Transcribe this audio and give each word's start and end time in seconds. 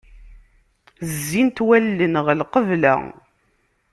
Zzint 1.13 1.57
wallen 1.67 2.13
ɣer 2.25 2.35
lqebla. 2.41 2.93